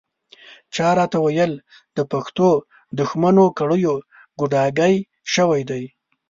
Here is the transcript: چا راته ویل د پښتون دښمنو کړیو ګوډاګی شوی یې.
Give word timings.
چا 0.75 0.87
راته 0.99 1.17
ویل 1.21 1.53
د 1.97 1.99
پښتون 2.11 2.55
دښمنو 2.99 3.45
کړیو 3.59 3.95
ګوډاګی 4.39 4.95
شوی 5.33 5.61
یې. 5.69 5.85